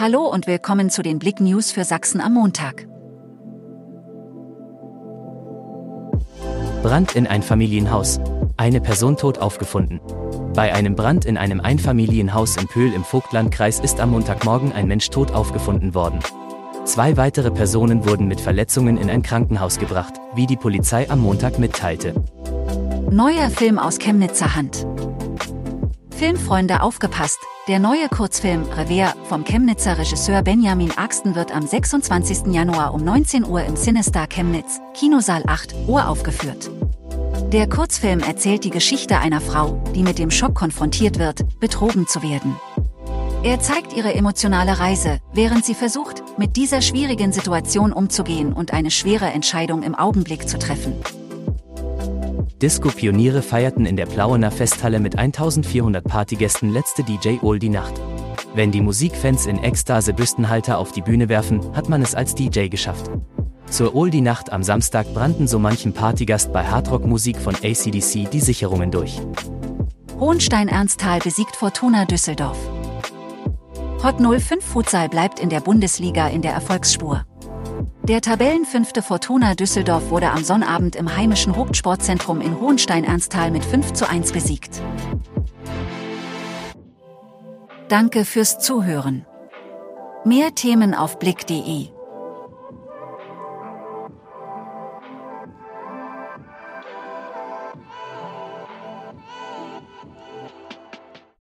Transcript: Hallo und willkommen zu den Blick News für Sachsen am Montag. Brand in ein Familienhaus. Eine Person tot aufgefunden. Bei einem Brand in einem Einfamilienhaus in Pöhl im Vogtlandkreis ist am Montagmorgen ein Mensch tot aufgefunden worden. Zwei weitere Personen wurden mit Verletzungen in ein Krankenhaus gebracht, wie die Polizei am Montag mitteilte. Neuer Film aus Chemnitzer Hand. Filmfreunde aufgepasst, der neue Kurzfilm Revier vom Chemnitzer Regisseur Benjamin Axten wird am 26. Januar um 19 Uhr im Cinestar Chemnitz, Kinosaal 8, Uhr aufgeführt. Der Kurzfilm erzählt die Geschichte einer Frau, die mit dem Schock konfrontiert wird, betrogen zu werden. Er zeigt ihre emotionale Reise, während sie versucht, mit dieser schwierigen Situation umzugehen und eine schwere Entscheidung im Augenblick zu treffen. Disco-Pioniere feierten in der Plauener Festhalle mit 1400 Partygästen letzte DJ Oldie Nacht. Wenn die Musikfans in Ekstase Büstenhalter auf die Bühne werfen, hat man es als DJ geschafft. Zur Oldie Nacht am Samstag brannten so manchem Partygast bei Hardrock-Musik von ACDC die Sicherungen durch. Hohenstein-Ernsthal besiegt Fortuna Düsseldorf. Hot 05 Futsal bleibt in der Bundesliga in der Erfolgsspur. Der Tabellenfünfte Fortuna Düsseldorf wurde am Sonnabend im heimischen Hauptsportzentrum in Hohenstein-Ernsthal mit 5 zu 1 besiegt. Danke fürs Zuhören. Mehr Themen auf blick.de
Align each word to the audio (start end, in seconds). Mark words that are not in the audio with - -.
Hallo 0.00 0.28
und 0.28 0.46
willkommen 0.46 0.90
zu 0.90 1.02
den 1.02 1.18
Blick 1.18 1.40
News 1.40 1.72
für 1.72 1.82
Sachsen 1.82 2.20
am 2.20 2.34
Montag. 2.34 2.86
Brand 6.84 7.16
in 7.16 7.26
ein 7.26 7.42
Familienhaus. 7.42 8.20
Eine 8.56 8.80
Person 8.80 9.16
tot 9.16 9.38
aufgefunden. 9.38 9.98
Bei 10.54 10.72
einem 10.72 10.94
Brand 10.94 11.24
in 11.24 11.36
einem 11.36 11.60
Einfamilienhaus 11.60 12.56
in 12.58 12.68
Pöhl 12.68 12.92
im 12.92 13.02
Vogtlandkreis 13.02 13.80
ist 13.80 13.98
am 13.98 14.12
Montagmorgen 14.12 14.70
ein 14.70 14.86
Mensch 14.86 15.10
tot 15.10 15.32
aufgefunden 15.32 15.94
worden. 15.94 16.20
Zwei 16.84 17.16
weitere 17.16 17.50
Personen 17.50 18.08
wurden 18.08 18.28
mit 18.28 18.40
Verletzungen 18.40 18.98
in 18.98 19.10
ein 19.10 19.22
Krankenhaus 19.22 19.80
gebracht, 19.80 20.14
wie 20.36 20.46
die 20.46 20.56
Polizei 20.56 21.10
am 21.10 21.22
Montag 21.22 21.58
mitteilte. 21.58 22.14
Neuer 23.10 23.50
Film 23.50 23.80
aus 23.80 23.98
Chemnitzer 23.98 24.54
Hand. 24.54 24.86
Filmfreunde 26.18 26.82
aufgepasst, 26.82 27.38
der 27.68 27.78
neue 27.78 28.08
Kurzfilm 28.08 28.64
Revier 28.72 29.14
vom 29.28 29.44
Chemnitzer 29.44 29.98
Regisseur 29.98 30.42
Benjamin 30.42 30.90
Axten 30.96 31.36
wird 31.36 31.54
am 31.54 31.64
26. 31.64 32.52
Januar 32.52 32.92
um 32.92 33.04
19 33.04 33.44
Uhr 33.44 33.62
im 33.62 33.76
Cinestar 33.76 34.26
Chemnitz, 34.26 34.80
Kinosaal 34.94 35.44
8, 35.46 35.76
Uhr 35.86 36.08
aufgeführt. 36.08 36.72
Der 37.52 37.68
Kurzfilm 37.68 38.18
erzählt 38.18 38.64
die 38.64 38.70
Geschichte 38.70 39.20
einer 39.20 39.40
Frau, 39.40 39.80
die 39.94 40.02
mit 40.02 40.18
dem 40.18 40.32
Schock 40.32 40.56
konfrontiert 40.56 41.20
wird, 41.20 41.60
betrogen 41.60 42.08
zu 42.08 42.20
werden. 42.24 42.56
Er 43.44 43.60
zeigt 43.60 43.92
ihre 43.92 44.12
emotionale 44.12 44.80
Reise, 44.80 45.20
während 45.32 45.64
sie 45.64 45.74
versucht, 45.74 46.24
mit 46.36 46.56
dieser 46.56 46.82
schwierigen 46.82 47.30
Situation 47.30 47.92
umzugehen 47.92 48.52
und 48.52 48.72
eine 48.72 48.90
schwere 48.90 49.26
Entscheidung 49.26 49.84
im 49.84 49.94
Augenblick 49.94 50.48
zu 50.48 50.58
treffen. 50.58 50.94
Disco-Pioniere 52.60 53.42
feierten 53.42 53.86
in 53.86 53.94
der 53.94 54.06
Plauener 54.06 54.50
Festhalle 54.50 54.98
mit 54.98 55.16
1400 55.16 56.04
Partygästen 56.04 56.70
letzte 56.70 57.04
DJ 57.04 57.36
Oldie 57.40 57.68
Nacht. 57.68 58.00
Wenn 58.52 58.72
die 58.72 58.80
Musikfans 58.80 59.46
in 59.46 59.62
Ekstase 59.62 60.12
Büstenhalter 60.12 60.78
auf 60.78 60.90
die 60.90 61.02
Bühne 61.02 61.28
werfen, 61.28 61.60
hat 61.76 61.88
man 61.88 62.02
es 62.02 62.16
als 62.16 62.34
DJ 62.34 62.66
geschafft. 62.66 63.10
Zur 63.70 63.94
Oldie 63.94 64.22
Nacht 64.22 64.50
am 64.50 64.64
Samstag 64.64 65.06
brannten 65.14 65.46
so 65.46 65.60
manchem 65.60 65.92
Partygast 65.92 66.52
bei 66.52 66.64
Hardrock-Musik 66.64 67.36
von 67.36 67.54
ACDC 67.54 68.28
die 68.28 68.40
Sicherungen 68.40 68.90
durch. 68.90 69.20
Hohenstein-Ernsthal 70.18 71.20
besiegt 71.20 71.54
Fortuna 71.54 72.06
Düsseldorf. 72.06 72.58
Hot 74.02 74.16
05 74.18 74.64
Futsal 74.64 75.08
bleibt 75.08 75.38
in 75.38 75.48
der 75.48 75.60
Bundesliga 75.60 76.26
in 76.26 76.42
der 76.42 76.54
Erfolgsspur. 76.54 77.24
Der 78.08 78.22
Tabellenfünfte 78.22 79.02
Fortuna 79.02 79.54
Düsseldorf 79.54 80.08
wurde 80.08 80.30
am 80.30 80.42
Sonnabend 80.42 80.96
im 80.96 81.14
heimischen 81.14 81.54
Hauptsportzentrum 81.54 82.40
in 82.40 82.58
Hohenstein-Ernsthal 82.58 83.50
mit 83.50 83.62
5 83.62 83.92
zu 83.92 84.08
1 84.08 84.32
besiegt. 84.32 84.80
Danke 87.88 88.24
fürs 88.24 88.58
Zuhören. 88.60 89.26
Mehr 90.24 90.54
Themen 90.54 90.94
auf 90.94 91.18
blick.de 91.18 91.88